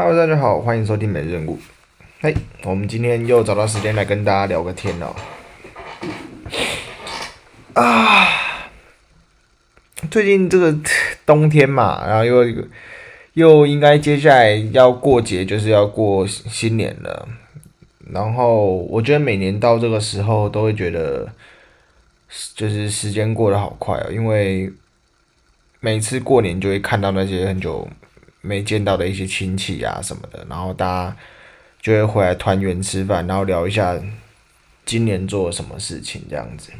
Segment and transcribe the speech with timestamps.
[0.00, 1.58] Hello，大家好，欢迎收听每日任务。
[2.20, 2.32] 嘿，
[2.62, 5.16] 我们今天又找到时间来跟大家聊个天了。
[7.72, 8.28] 啊，
[10.08, 10.72] 最近这个
[11.26, 12.44] 冬天嘛，然后又
[13.32, 17.28] 又应该接下来要过节，就是要过新年了。
[18.12, 21.28] 然后我觉得每年到这个时候都会觉得，
[22.54, 24.72] 就是时间过得好快哦，因为
[25.80, 27.88] 每次过年就会看到那些很久
[28.40, 31.16] 没见到的一些亲戚啊什么的，然后大家
[31.82, 33.98] 就会回来团圆吃饭，然后聊一下
[34.86, 36.70] 今年做了什么事情这样子。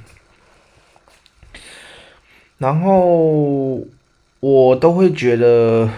[2.59, 3.85] 然后
[4.41, 5.89] 我都会觉得，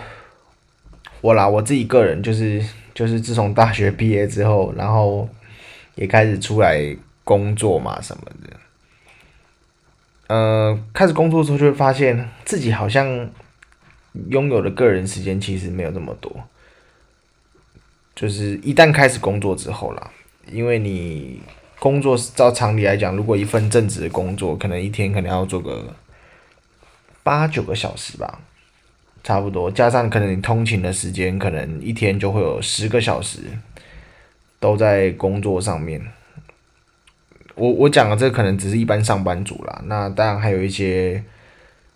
[1.21, 5.29] 我啦，我自己个人就是就是自从大学毕业之后，然后
[5.95, 8.57] 也开始出来工作嘛什么的。
[10.35, 13.31] 呃，开始工作之后就会发现自己好像。
[14.29, 16.35] 拥有的个人时间其实没有那么多，
[18.15, 20.11] 就是一旦开始工作之后啦，
[20.51, 21.41] 因为你
[21.79, 25.95] 工作照常理来讲，如果一份正职的工作，可能一天可能要做个
[27.23, 28.41] 八九个小时吧，
[29.23, 33.39] 差不多，加上可能你通勤的时间，可能一天就会有十个小时
[34.59, 36.05] 都在工作上面。
[37.55, 41.23] 我我讲的这可能只是一般上班族啦，那当然还有一些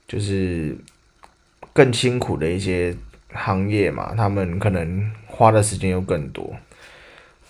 [0.06, 0.78] 就是。
[1.74, 2.96] 更辛苦的一些
[3.32, 6.54] 行业嘛，他们可能花的时间又更多。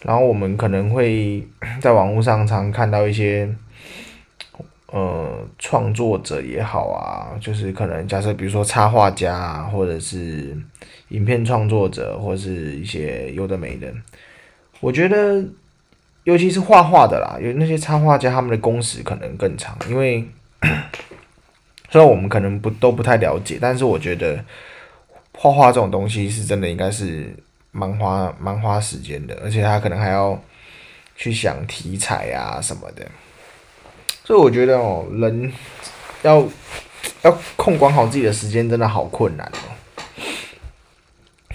[0.00, 1.47] 然后我们可能会
[1.78, 3.48] 在网络上常看到一些，
[4.86, 10.56] 呃，创作者也好啊，就是可能假设比如说插画家啊，或者是
[11.08, 13.92] 影片创作者，或者是一些有的没的。
[14.80, 15.45] 我觉得，
[16.25, 20.27] 尤其是画画的啦，有那些插画家，他们的工时可能更长，因为。
[21.95, 24.45] 虽然我们可能不都不太了解，但是我觉得
[25.33, 27.33] 画画这种东西是真的应该是
[27.70, 30.36] 蛮花蛮花时间的，而且他可能还要
[31.14, 33.06] 去想题材啊什么的，
[34.24, 35.52] 所以我觉得哦，人
[36.23, 36.45] 要
[37.23, 39.70] 要控管好自己的时间真的好困难哦。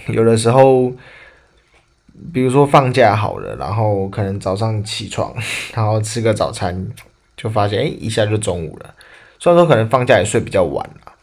[0.07, 0.89] 有的时候，
[2.33, 5.35] 比如说放假好了，然后可能早上起床，
[5.73, 6.89] 然后吃个早餐，
[7.35, 8.95] 就发现诶，一下就中午了。
[9.39, 11.13] 虽然说可能放假也睡比较晚了，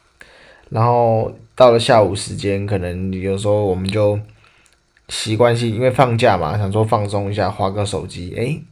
[0.71, 4.19] 然后到了下午时间，可能有时候我们就
[5.09, 8.63] 习惯性因为放假嘛，想说放松一下，划个手机，诶，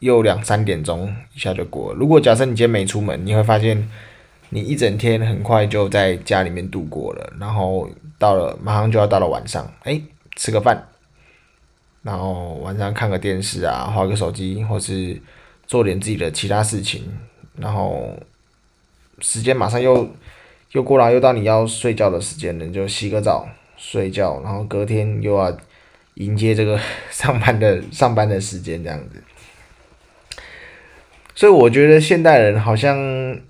[0.00, 1.96] 又两三点钟一下就过了。
[1.96, 3.88] 如果假设你今天没出门，你会发现
[4.50, 7.88] 你一整天很快就在家里面度过了，然后
[8.18, 10.02] 到了马上就要到了晚上，诶，
[10.34, 10.88] 吃个饭，
[12.02, 15.22] 然后晚上看个电视啊，划个手机，或是
[15.68, 17.04] 做点自己的其他事情，
[17.56, 18.18] 然后。
[19.20, 20.08] 时间马上又
[20.72, 25.56] 又过了，又到你要睡觉的时间了，你就洗个澡睡觉，然后隔天又要
[26.14, 26.78] 迎接这个
[27.10, 29.22] 上班的上班的时间这样子。
[31.34, 33.40] 所以我觉得现代人好像，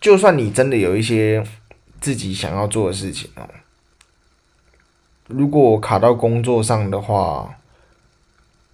[0.00, 1.44] 就算你真的有一些
[2.00, 3.48] 自己想要做的事情哦，
[5.26, 7.58] 如果卡到工作上的话，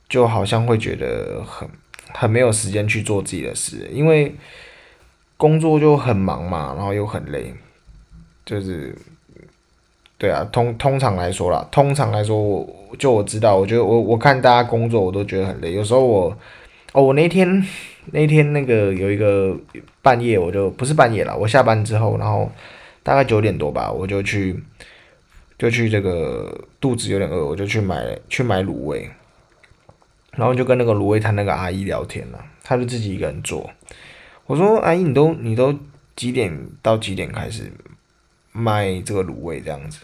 [0.09, 1.69] 就好像会觉得很
[2.13, 4.35] 很没有时间去做自己的事，因为。
[5.37, 7.53] 工作就很忙嘛，然后又很累，
[8.45, 8.97] 就是，
[10.17, 15.75] 对啊，通通常来说啦，通常来说，我就我知道，我觉得我我看大家工作，我都觉得很累。
[15.75, 16.39] 有时候我，
[16.93, 17.67] 哦，我那天
[18.13, 19.55] 那天那个有一个
[20.01, 22.51] 半夜，我就不是半夜了，我下班之后，然后
[23.03, 24.59] 大概九点多吧，我就去
[25.59, 29.11] 就去这个肚子有点饿，我就去买去买卤味，
[30.33, 33.69] 然后就跟那个卤味摊那个阿姨聊天了，她就自己一个人做。
[34.47, 35.77] 我说：“阿姨，你都你都
[36.15, 37.73] 几点到几点开始
[38.53, 40.01] 卖这个卤味这样子？”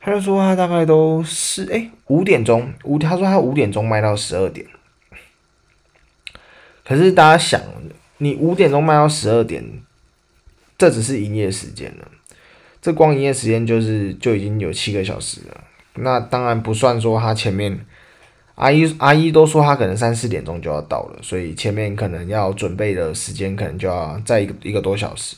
[0.00, 4.66] 他就说：“他大概都是哎五点钟五，他说他五点钟卖到十二点。
[6.84, 7.60] 可是大家想，
[8.18, 9.64] 你五点钟卖到十二点，
[10.78, 12.08] 这只是营业时间了，
[12.80, 15.64] 这光营业时间就是就已经有七个小时了。
[15.94, 17.84] 那当然不算说他前面。”
[18.56, 25.36] 阿姨阿姨都说她可能三四点钟就要到了，所以前面可能要准备的时间可能就要再一个一个多小时，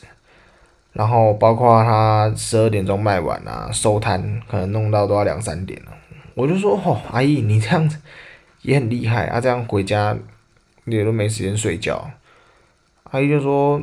[0.93, 5.91] 然后包括她十二点钟卖完啊，收摊可能弄到都要两三点了。
[6.35, 7.97] 我就说哦，阿姨你这样子
[8.61, 10.15] 也很厉害啊，这样回家
[10.85, 12.11] 也都没时间睡觉。
[13.05, 13.81] 阿姨就说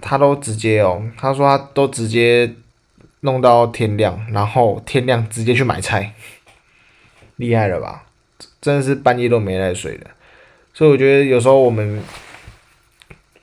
[0.00, 2.54] 她都直接哦，她说她都直接
[3.20, 6.14] 弄到天亮，然后天亮直接去买菜，
[7.36, 8.04] 厉害了吧？
[8.60, 10.06] 真的是半夜都没来睡的，
[10.74, 12.02] 所以我觉得有时候我们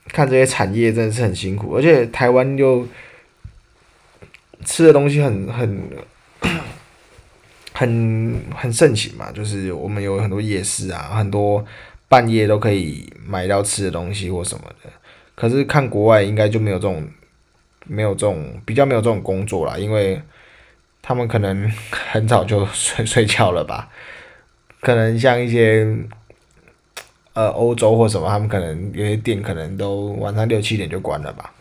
[0.09, 2.87] 看这些产业真的是很辛苦，而且台湾又
[4.65, 5.89] 吃的东西很很
[7.73, 11.65] 很很盛行嘛，就是我们有很多夜市啊，很多
[12.07, 14.89] 半夜都可以买到吃的东西或什么的。
[15.35, 17.05] 可是看国外应该就没有这种，
[17.85, 20.21] 没有这种比较没有这种工作啦，因为
[21.01, 23.89] 他们可能很早就睡睡觉了吧。
[24.85, 25.97] 可能像一些
[27.33, 31.51] 呃欧洲或什么，他们可能有些店可能都晚上六七点就关了吧。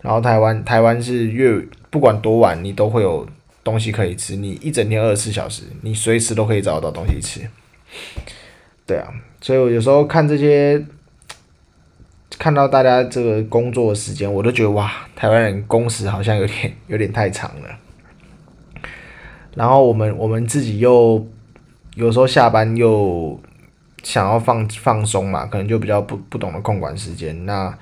[0.00, 1.60] 然后台湾台湾是越
[1.90, 3.28] 不管多晚你都会有。
[3.66, 7.40] 东西可以吃，你一整天二十四小时，你随时都可以找得到东西吃。
[8.86, 10.80] 对啊，所以我有时候看这些，
[12.38, 17.68] 看到大家这个工作时间，我都觉得哇，台湾人工时好像有点有点太长了。
[19.56, 21.26] 然后我们我们自己又
[21.96, 23.38] 有时候下班又
[24.04, 27.44] 想要放放松嘛，可能就比较不不懂得控管时间。
[27.44, 27.76] 那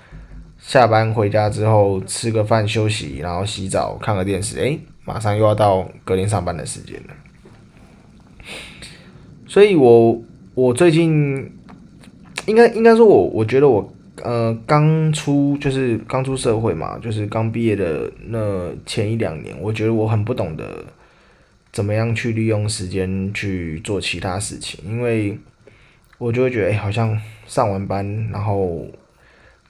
[0.58, 4.80] 下班回家之后吃个饭休息，然后洗澡看个电视，诶。
[5.06, 7.14] 马上又要到隔天上班的时间了，
[9.46, 10.18] 所以我
[10.54, 11.52] 我最近
[12.46, 13.86] 应该应该说我我觉得我
[14.22, 20.82] 呃刚出就是刚出社会嘛，就是刚毕业的那前一两年，我觉得我很不懂得
[21.74, 25.38] 怎么样去利用时间去做其他事情，因为
[26.16, 28.86] 我就会觉得哎、好像上完班然后。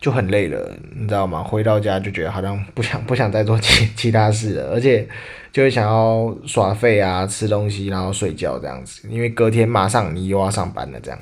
[0.00, 1.42] 就很累了，你知道吗？
[1.42, 5.08] 回到家就觉得好像不想 不想再做其 其他事了，而且
[5.50, 9.08] 就会想要耍废啊，吃东西，然后睡觉这样子。
[9.08, 11.18] 因为隔天马上你又要上班了，这样。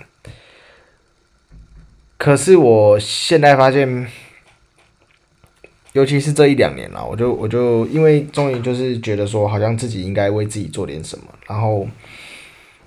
[2.19, 4.09] 可是我现在发现，
[5.93, 11.87] 尤其是这一两年了，我就我就因为终于就是觉得说，好像自己应该为自己做点什么，然后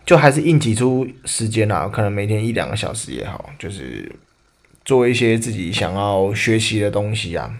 [0.05, 4.11] 就还是硬挤出时间啊，可能每天一两个小时也好，就是。
[4.83, 7.51] 做一些自己想要学习的东西啊，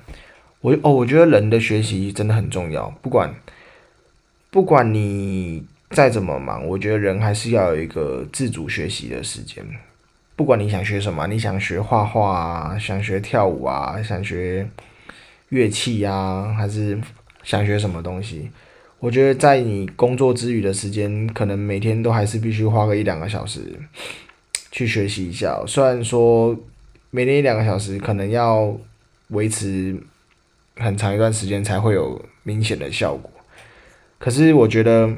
[0.62, 2.88] 我哦，我觉得人的学习真的很重要。
[3.02, 3.34] 不管
[4.52, 9.66] 不管你再怎么忙，我觉得人还是要有一个自主学习的时间。
[10.36, 14.70] 不管你想学什么，你想学画画啊，想学跳舞啊，想学
[15.50, 17.00] 乐器啊，还是
[17.44, 18.50] 想学什么东西，
[19.00, 23.62] 我觉得在你工作之余的时间，可能每天都还是必须花个一两个小时
[24.72, 25.64] 去学习一下。
[25.68, 26.58] 虽然说。
[27.12, 28.76] 每天一两个小时，可能要
[29.30, 29.96] 维持
[30.76, 33.32] 很长一段时间才会有明显的效果。
[34.20, 35.10] 可是我觉得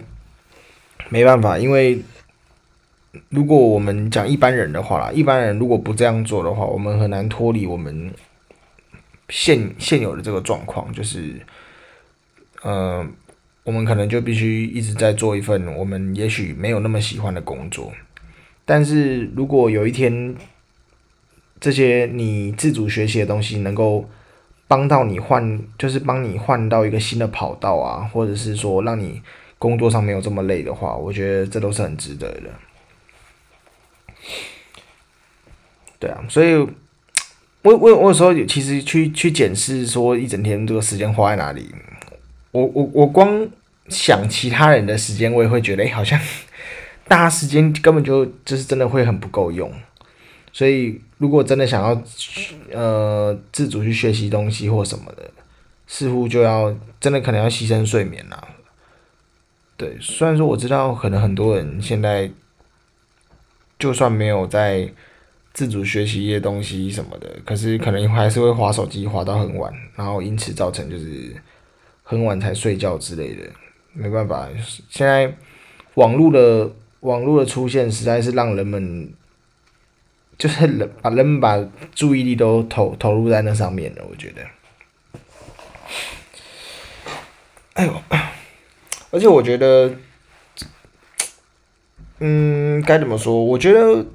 [1.09, 1.99] 没办法，因为
[3.29, 8.13] 如果我们讲一般人的话，一般人如果不这样做的话，我们很难脱离我们
[9.29, 11.41] 现现有的这个状况，就是，
[12.61, 13.05] 呃，
[13.63, 17.91] 我们可能就必须一直在做一份我们也许没有那么喜欢的工作。
[18.65, 20.35] 但是如果有一天，
[21.59, 24.09] 这些你自主学习的东西，能够
[24.67, 29.21] 帮到你换，就是帮你换到一个新的跑道啊，或者是说让你
[29.57, 32.49] 工作上没有这么累的话，我觉得这都是很值得的。
[35.99, 36.67] 对啊，所以
[37.63, 41.69] 我我我有时候其实去去检视说一整天这个时间花在哪里，
[42.51, 43.47] 我我我光
[43.89, 46.19] 想其他人的时间，我也会觉得，哎，好像
[47.07, 49.71] 大家时间根本就就是真的会很不够用。
[50.53, 52.01] 所以，如果真的想要，
[52.71, 55.29] 呃，自主去学习东西或什么的，
[55.85, 58.47] 似乎就要真的可能要牺牲睡眠啦。
[59.75, 62.31] 对，虽然说我知道可能很多人现在，
[63.77, 64.91] 就算没有在
[65.57, 71.35] 自主学习一些东西什么的，可是可能还是会滑手机滑到很晚，然后因此造成就是
[72.03, 73.41] 很晚才睡觉之类的。
[73.93, 74.47] 没办法，
[74.87, 75.35] 现在
[75.95, 79.11] 网络的网络的出现实在是让人们。
[80.37, 81.57] 就是人把人们把
[81.95, 84.43] 注意力都投投入在那上面了，我觉得。
[87.73, 88.01] 哎呦，
[89.09, 89.95] 而且我觉得，
[92.19, 93.43] 嗯，该怎么说？
[93.43, 94.05] 我觉得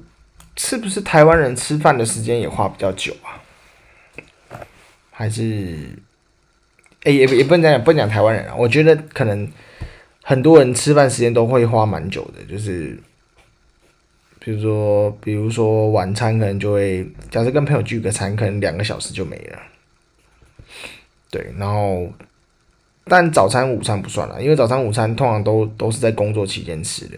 [0.55, 3.41] 是不是台湾人吃饭的时间也花比较久啊？
[5.11, 5.89] 还是，
[7.03, 8.55] 哎，也也不能讲，不讲台湾人啊。
[8.55, 9.51] 我觉得可能
[10.21, 12.97] 很多人吃饭时间都会花蛮久的，就是。
[14.45, 19.57] 比如说，比如说晚餐可能就会，假设跟朋友聚个餐，可能两个小时就没了。
[21.31, 22.11] 对，然后，
[23.05, 27.17] 但早餐、午餐不算了，因为早餐、午餐通常都都是在工作期间吃的。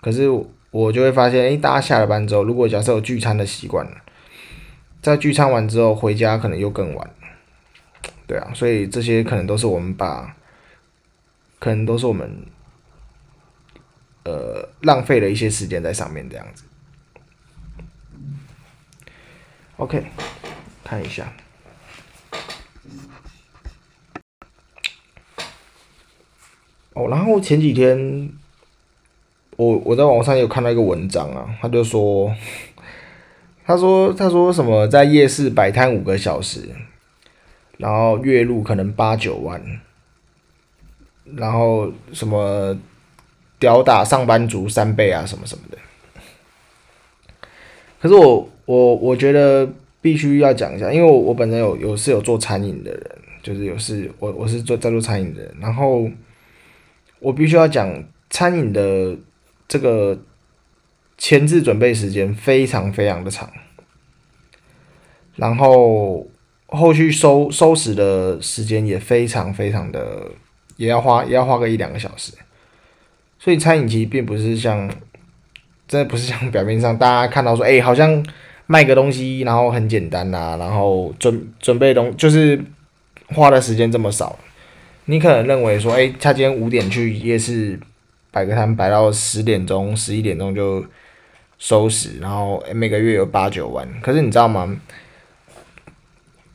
[0.00, 0.28] 可是
[0.70, 3.86] 我就会发现，诶，大家下了班之后，如果假设有聚餐的习惯，
[5.00, 7.10] 在聚餐完之后回家可能又更晚。
[8.26, 10.36] 对啊，所以这些可能都是我们把，
[11.58, 12.46] 可能都是我们。
[14.24, 16.64] 呃，浪费了一些时间在上面，这样子。
[19.78, 20.04] OK，
[20.84, 21.32] 看一下。
[26.92, 28.30] 哦，然后前几天
[29.58, 32.32] 我我在网上有看到一个文章啊，他就说，
[33.66, 36.68] 他说他说什么在夜市摆摊五个小时，
[37.76, 39.60] 然后月入可能八九万，
[41.34, 42.78] 然后什么
[43.58, 45.78] 吊打上班族三倍啊什么什么的。
[48.00, 49.68] 可是我我我觉得
[50.00, 53.10] 必须要讲一下，因为我我本身有有是有做餐饮的人，
[53.42, 56.08] 就是有是我我是做在做餐饮的，然后
[57.18, 57.92] 我必须要讲
[58.30, 59.16] 餐饮的
[59.68, 60.18] 这个
[61.16, 63.48] 前置准备时间非常非常的长，
[65.36, 66.26] 然后
[66.66, 70.32] 后续收收拾的时间也非常非常的
[70.76, 72.32] 也要花也要花个一两个小时，
[73.38, 74.90] 所以餐饮其实并不是像。
[75.86, 78.22] 真的不是像表面上大家看到说，哎、好像
[78.66, 82.62] 卖个东西，然后很简单呐、啊，然后准准备东就是
[83.28, 84.38] 花的时间这么少。
[85.06, 87.80] 你可能认为说，哎、他今天五点去夜市
[88.30, 90.84] 摆个摊，摆到十点钟、十一点钟就
[91.58, 93.88] 收拾，然后每个月有八九万。
[94.00, 94.80] 可是你知道吗？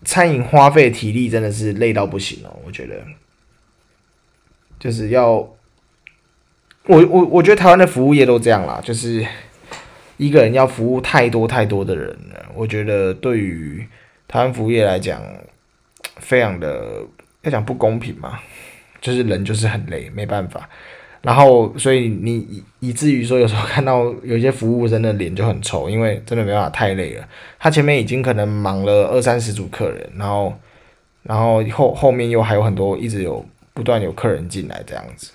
[0.05, 3.01] 餐饮花费体力真的是累到不行哦，我觉得
[4.79, 5.49] 就是要。
[6.85, 9.25] 我我我觉得台湾的服务业都这样啦，就是
[10.17, 12.45] 一个人要服务太多太多的人了。
[12.53, 13.87] 我觉得对于
[14.27, 15.23] 台湾服务业来讲，
[16.17, 17.01] 非常的
[17.43, 18.37] 要讲不公平嘛，
[18.99, 20.69] 就是人就是很累，没办法。
[21.23, 27.25] 然后所以你以至于说有时候看到有些服务生的脸就很臭，因为真的没办法太累了。
[27.57, 30.53] 他前面已经可能忙了二三十组客人，然后
[31.23, 35.31] 然后后后面又还有很多一直有不断有客人进来这样子。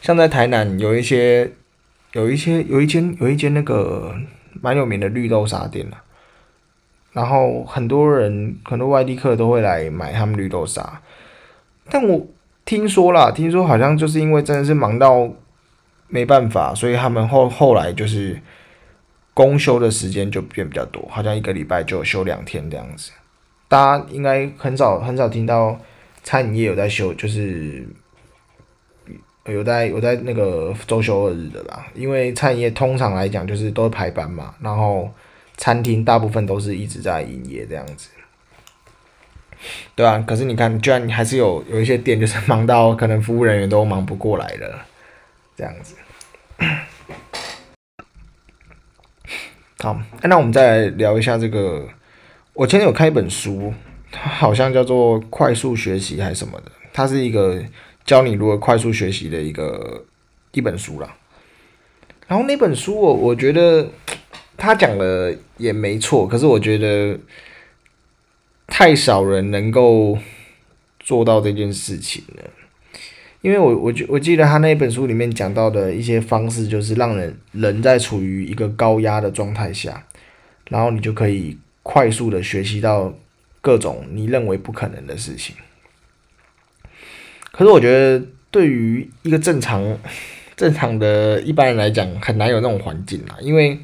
[0.00, 1.50] 像在台南有一些，
[2.12, 4.14] 有一些，有一间，有一间那个
[4.60, 5.84] 蛮有名的绿豆沙店，
[7.12, 11.00] 然后很多人，很多外地客都会来买他们绿豆沙。
[11.90, 12.24] 但我
[12.64, 15.28] 听说啦，听说好像就是因为真的是忙到
[16.08, 18.40] 没办法，所以他们后后来就是
[19.32, 23.12] 公休的时间就变比较多，好像一个礼拜就休两天这样子。
[23.68, 25.78] 大家应该很少很少听到
[26.22, 27.86] 餐饮业有在休，就是。
[29.46, 35.06] 有在有在那个周休二日的啦，因为餐饮业通常来讲就是都排班嘛，然后
[35.58, 38.08] 餐厅大部分都是一直在营业这样子，
[39.94, 44.84] 对啊，可是你看，居然还是有有一些店就是忙到可能服务人员都忙不过来了，
[45.56, 45.96] 这样子。
[49.80, 51.88] 好，那我们再来聊一下这个，
[52.52, 53.72] 我前天有看一本书，
[54.10, 57.62] 它好像叫做《快速学习》还是什么的，它是一个。
[58.06, 60.04] 教你如何快速学习的一个
[60.52, 61.16] 一本书啦，
[62.26, 63.88] 然后那本书我我觉得
[64.58, 67.18] 他讲的也没错，可是我觉得
[68.76, 70.18] 太少人能够
[70.98, 72.42] 做到这件事情了，
[73.40, 80.04] 因为我我记我记得他那本书里面讲到的一些方式，就是让人人在处于一个高压的状态下，
[80.70, 83.14] 然后你就可以快速的学习到
[83.60, 85.54] 各种你认为不可能的事情。
[87.52, 89.96] 可是我觉得，对于一个正常、
[90.56, 93.38] 正常的一般人来讲，很难有那种环境啊。
[93.40, 93.78] 因为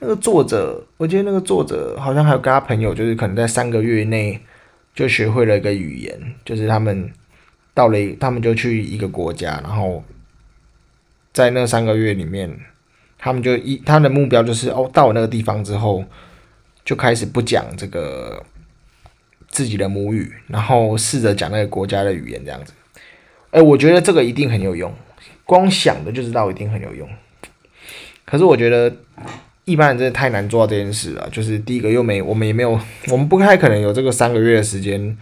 [0.00, 4.40] 那个作者，我觉得那个作者好像还有跟他朋友，就是可能在三个月内
[4.94, 7.10] 就学会了一个语言，就是他们
[7.74, 10.04] 到了，他们就去一个国家，然后
[11.32, 12.58] 在那三个月里面，
[13.18, 16.04] 他们就一他的目标就是哦，到了那个地方之后，
[16.84, 18.44] 就开始不讲这个。
[19.48, 22.74] 自己的母语，然后试着讲那个国家的语言，这样子。
[23.52, 24.92] 哎，我觉得这个一定很有用，
[25.44, 27.08] 光想的就知道一定很有用。
[28.26, 28.94] 可是我觉得
[29.66, 31.28] 一般人真的太难做到这件事了。
[31.30, 35.18] 就是第一个又没，我们也没有，我们不太可能有这个三个月的时间，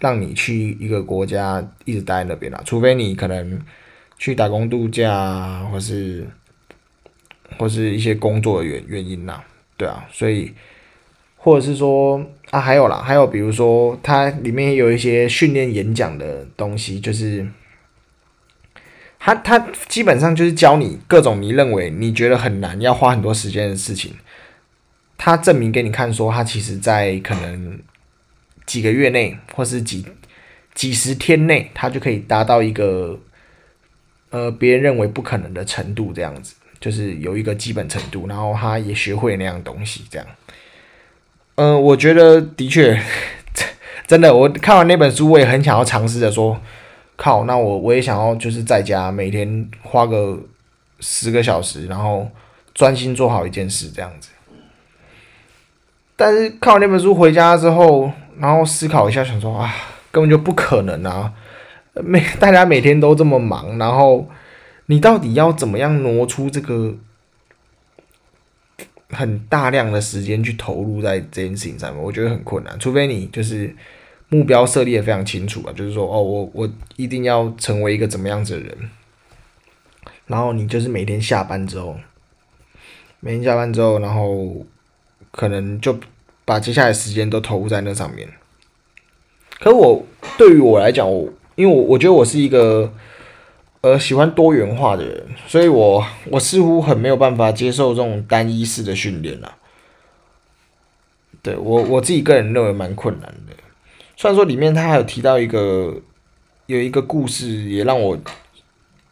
[0.00, 2.60] 让你去一个国家一直待在那边了。
[2.66, 3.60] 除非你可能
[4.18, 6.26] 去打工度假，或是
[7.56, 9.40] 或是一些工作的原原因呐，
[9.76, 10.52] 对啊，所以。
[11.44, 17.44] 或者是说啊，还有啦，还有比如说，它里面有一些训练演讲的东西，就是
[19.24, 24.12] 他他基本上就是教你各种你认为你觉得很难，要花很多时间的事情，
[25.16, 27.78] 他证明给你看，说他其实在可能
[28.66, 30.04] 几个月内，或是几
[30.74, 33.16] 几十天内，他就可以达到一个
[34.30, 40.26] 呃别人认为不可能的程度，这样子，就是有一个基本程度，然后他也学会那样东西，这样。
[41.54, 43.00] 嗯、我觉得的确，
[44.08, 46.60] 真的，我看完那本书，我也很想要尝试着说，
[47.22, 50.36] 靠，那我我也想要就是在家每天花个
[50.98, 52.28] 十个小时，然后
[52.74, 54.30] 专心做好一件事这样子。
[56.16, 59.72] 但是看完那本书回家之后，然后思考一下，想说啊，
[60.10, 61.32] 根本就不可能啊！
[61.94, 64.28] 每大家每天都这么忙，然后。
[64.86, 66.94] 你到底要怎么样挪出这个
[69.10, 72.02] 很大量的时间去投入在这件事情上面？
[72.02, 73.74] 我觉得很困难，除非你就是
[74.32, 78.90] 目标设立的非常清楚啊，就是说，哦，我我一定要成为一个怎么样子的人，
[80.26, 81.94] 然后你就是每天下班之后，
[83.20, 84.66] 每天下班之后，然后
[85.30, 85.96] 可能就
[86.44, 88.28] 把接下来时间都投入在那上面。
[89.60, 90.04] 可我
[90.36, 92.92] 对于我来讲，我因为我我觉得我是一个。
[93.82, 99.58] 呃，喜欢多元化的人，所以我我似乎很没有办法接受这种单一式的训练啊。
[101.42, 103.41] 对，我我自己个人认为蛮困难的。
[104.22, 105.92] 虽然说里面他还有提到一个
[106.66, 108.16] 有一个故事，也让我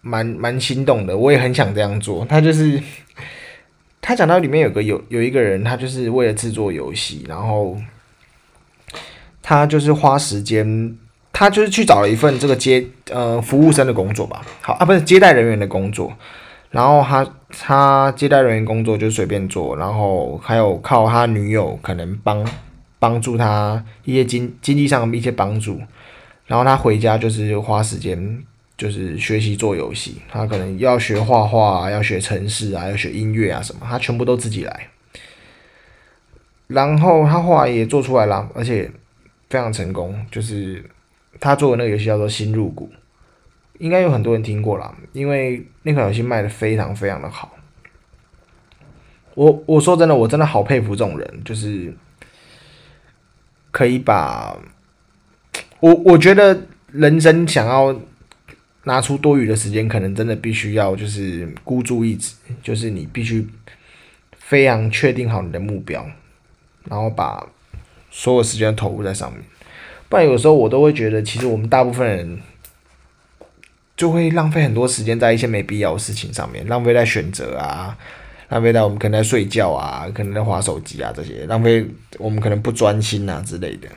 [0.03, 2.25] 蛮蛮心动的，我也很想这样做。
[2.27, 2.81] 他就是
[4.01, 7.77] 他讲到里面有个有有一个人，他就是为了制作游戏，然后
[9.43, 10.97] 他就是花时间。
[11.33, 16.13] 他就是去找了一份这个接呃服务生的工作吧，好啊，不是接待人员的工作，
[16.71, 22.47] 然后他他接待人员工作就随便做，然后还有靠他女友可能帮
[23.01, 25.81] 帮助他一些经经济上的一些帮助，
[26.47, 28.41] 然后他回家就是花时间
[28.77, 34.89] 就是学习做游戏，他可能要学画画，要学程式啊，要学音乐啊什么，他全部都自己来，
[36.69, 38.89] 然后他后来也做出来了，而且
[39.49, 40.85] 非常成功，就是。
[41.39, 42.91] 他做的那个游戏叫做《新入股》，
[43.79, 47.57] 应该有很多人听过啦，因为那款游戏卖的非常非常的好。
[49.35, 51.97] 我我说真的，我真的好佩服这种人，就是
[53.71, 54.57] 可以把，
[55.81, 57.95] 我我觉得人生想要
[58.85, 63.47] 拿出多余的时间，可能真的必须要就是孤注一掷，就是你必须
[64.37, 66.05] 非常确定好你的目标，
[66.85, 67.47] 然后把
[68.11, 69.43] 所有时间投入在上面。
[70.09, 72.41] 不然有时候我都会觉得，其实我们大部分人
[73.97, 77.97] 就会浪费很多时间在一些没必要的事情上面，浪费在选择啊，
[78.51, 81.87] 浪费在我们可能在睡觉啊，可能在滑手机啊这些，浪费
[82.19, 83.89] 我们可能不专心啊之类的。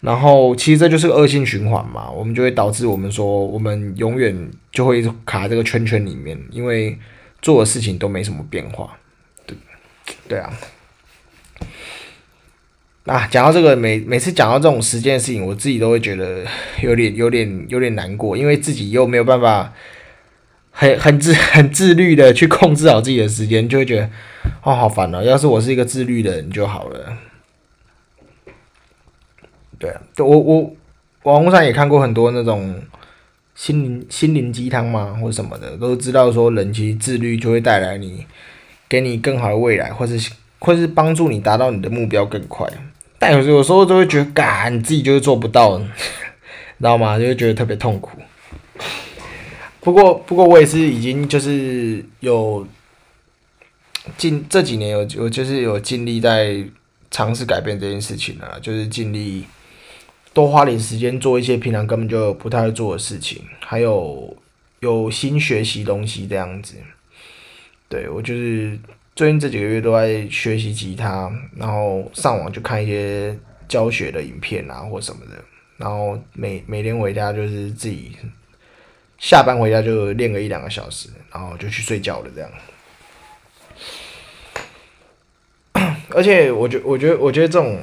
[0.00, 6.98] 然后其实这就是个恶性循环嘛，我们就会导致我们说，我们永远就会卡这个圈圈里面，因为
[7.42, 8.96] 做的事情都没什么变化。
[9.46, 9.56] 对，
[10.28, 10.52] 对啊。
[13.04, 16.44] 啊，讲到这个，每每次讲到这种时间的事情，我自己都会觉得
[16.82, 19.72] 有点、有点、有点难过，因为自己又没有办法
[20.70, 24.10] 很、很自、 很自律的去控制好自己的时间，就会觉得
[24.62, 25.22] 哦，好烦哦。
[25.22, 27.16] 要是我是一个自律的人就好了。
[29.78, 30.76] 对啊，我我
[31.22, 32.74] 网络上也看过很多那种
[33.54, 38.26] 心灵心灵鸡汤嘛，或什么的，都知道说人其实自律就会带来你
[38.88, 42.66] 给你更好的未来，或是或是帮助你达到你的目标更快。
[43.18, 47.18] 但有时有时候都会觉得，嘎，你自己就是做不到， 你知道吗？
[47.18, 48.18] 就会觉得特别痛苦。
[49.80, 52.66] 不过，不过我也是已经就是有
[54.16, 56.64] 尽这几年有有就是有尽力在
[57.10, 59.44] 尝试改变这件事情了，就是尽力
[60.32, 64.36] 多花点时间做一些平常根本就不太会做的事情，还有
[64.80, 66.74] 有新学习东西这样子。
[67.88, 68.78] 对，我就是。
[69.16, 73.36] 最近这几个月都在学习吉他，然后上网就看一些
[73.68, 75.32] 教学的影片啊，或什么的。
[75.76, 78.12] 然后每每天回家就是自己
[79.20, 82.50] 下班回家就练个一两个小时，然后就去睡觉了这样。
[86.10, 87.78] 而且我觉我觉得我觉得这种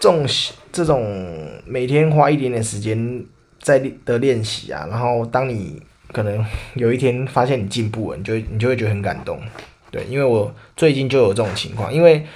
[0.00, 0.26] 这种
[0.72, 3.24] 这种每天花一点点时间
[3.60, 5.80] 在的练习啊，然后当你
[6.12, 9.38] 可能有一天发现你进步了，你就你就会觉得很感动。
[9.90, 12.26] 对，因为我最近就有这种情况，因为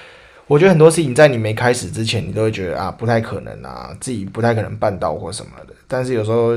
[0.47, 5.75] 我觉得很多事情在你没开始之前，你都会觉得啊不太可能啊，自己不太可能办到或什么的。
[5.89, 6.57] 但是有时候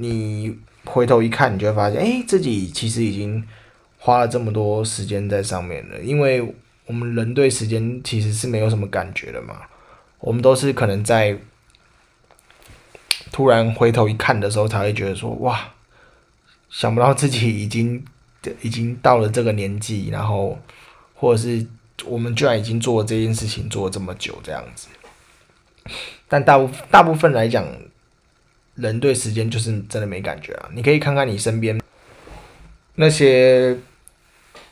[0.00, 3.46] 你回头一看，你就会发现，哎，自己其实已经
[3.98, 6.00] 花了这么多时间在上面了。
[6.00, 6.54] 因为
[6.86, 9.60] 我们人对时间其实是没有什么感觉的嘛，
[10.18, 11.38] 我们都是可能在
[13.30, 15.74] 突然回头一看的时候，才会觉得说，哇，
[16.68, 18.04] 想不到自己已经。
[18.62, 20.58] 已经到了这个年纪，然后
[21.14, 21.66] 或者是
[22.06, 24.88] 我们居然已经做这件事情做了这么久这样子，
[26.26, 27.66] 但大部大部分来讲，
[28.80, 30.68] 人对时间就是真的没感觉啊。
[30.74, 31.80] 你可以看看你身边
[32.96, 33.76] 那些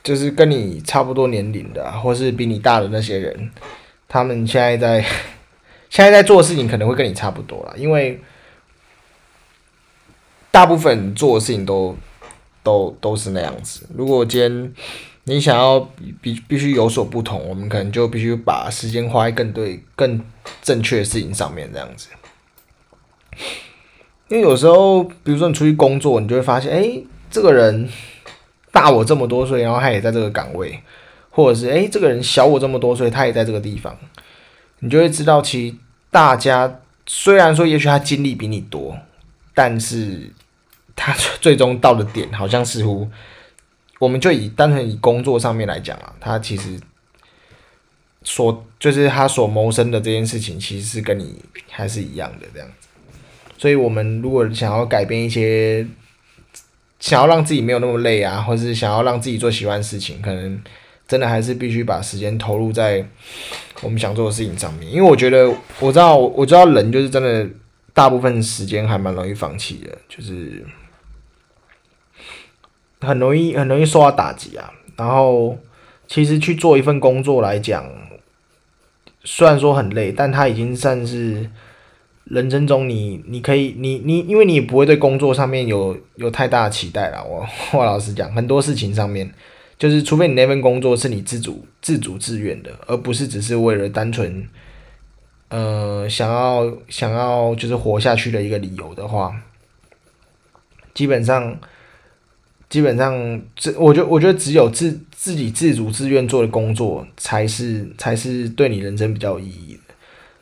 [0.03, 3.51] 就是跟你差不多年龄的，或是比你大的那些人，
[4.09, 5.01] 他们现在在
[5.91, 8.21] 现在在做的事情可能会跟你差不多啦，因为
[10.51, 11.97] 大部分做的事情都。
[12.65, 13.87] 都都是那样子。
[13.95, 14.75] 如果今天
[15.25, 15.81] 你想要
[16.21, 20.21] 必必须有所不同，我们可能就必须把时间花在更对、更
[20.61, 22.09] 正确的事情上面，这样子。
[24.29, 27.89] 因为有时候，比如说你出去工作，你就会发现，哎，这个人
[28.71, 30.79] 大我这么多岁，然后他也在这个岗位，
[31.31, 33.97] 或者是哎，这个人小我这么多岁，他也在这个地方，
[34.81, 35.77] 你就会知道，其实
[36.11, 38.95] 大家虽然说，也许他经历比你多，
[39.55, 40.31] 但是
[40.95, 43.09] 他最终到的点，好像似乎，
[43.99, 46.79] 我们就以单纯以工作上面来讲啊，他其实
[48.25, 52.88] 所就是他所谋生的这件事情，其实是跟你还是一样的这样子。
[53.59, 55.85] 所以，我们如果想要改变一些，
[57.01, 60.63] 想要让自己没有那么累啊，或是想要让自己做喜欢的事情，可能
[61.09, 63.05] 真的还是必须把时间投入在
[63.83, 64.89] 我们想做的事情上面。
[64.89, 67.49] 因为我觉得，我知道，我知道人就是真的，
[67.93, 70.65] 大部分时间还蛮容易放弃的，就是
[73.01, 74.73] 很容易很容易受到打击啊。
[74.97, 75.59] 然后，
[76.07, 77.85] 其实去做一份工作来讲，
[79.25, 81.51] 虽然说很累，但它已经算是。
[82.31, 87.25] 人生中你，你可以，你你，因为你不会对工作上面有有太大的期待了。
[87.25, 89.33] 我我老实讲，很多事情上面，
[89.79, 94.47] 就是除非你那份工作是你自主、自主自愿的，而不是只是为了单纯，
[95.49, 99.35] 呃，想要想要就是活下去的一个理由的话，
[100.93, 101.59] 基本上，
[102.69, 109.95] 基本上，这我觉得我觉得只有自自己自主自愿做的工作，才是才是对你人生比较有意义的。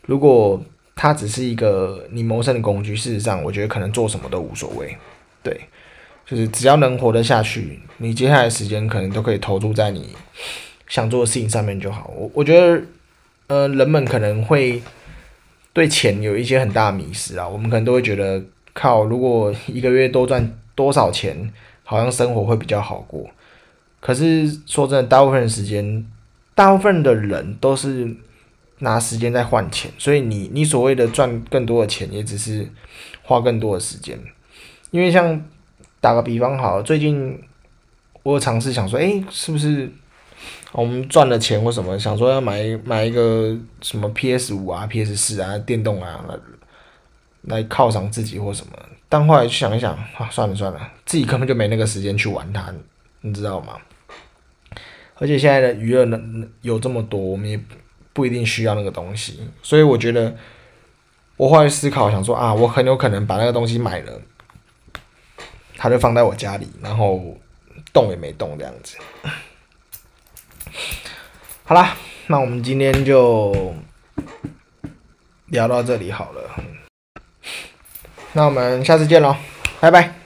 [0.07, 0.61] 如果
[0.97, 2.97] 它只是一个你谋生的工具。
[2.97, 4.97] 事实上，我觉得可能做什么都无所谓。
[5.43, 5.61] 对，
[6.25, 10.17] 就是只要能活得下去，你接下来的时间可能都可以投注在你
[10.89, 12.11] 想做的事情上面就好。
[12.17, 12.83] 我我觉得，
[13.49, 14.83] 呃，人们可能会
[15.75, 17.47] 对钱有一些很大的迷失啊。
[17.47, 21.53] 我们可能都会觉得，靠，如果一个月多赚多少钱，
[21.85, 23.29] 好像生活会比较好过。
[24.01, 26.07] 可是说真的，大部分时间，
[26.55, 28.17] 大部分的人都是。
[28.79, 32.69] 拿时间在换钱，所以你你所谓的赚更多的钱，也只是
[33.23, 34.19] 花更多的时间。
[34.91, 35.43] 因为像
[36.01, 37.43] 打个比方好，最近
[38.23, 39.91] 我尝试想说，诶、是不是
[40.73, 46.37] 我们赚了钱或什么，想说要买买一个什么 PS 五啊、PS 四啊电动啊来
[47.43, 48.73] 来犒赏自己或什么？
[49.09, 52.73] 但后来去想一想，啊，算了算了，自己根本就没那个时间去玩它，
[53.23, 53.75] 你知道吗？
[55.19, 57.59] 而且现在的娱乐能有这么多，我们也。
[58.17, 60.35] 不一定需要那个东西，所以我觉得
[61.37, 64.23] 我后来思考，想说啊，我很有可能把那个东西买了，
[65.77, 67.21] 它就放在我家里，然后
[67.93, 68.97] 动也没动这样子。
[71.65, 71.95] 好啦，
[72.29, 73.75] 那我们今天就
[75.49, 76.51] 聊到这里好了，
[78.33, 79.37] 那我们下次见喽，
[79.79, 80.26] 拜拜。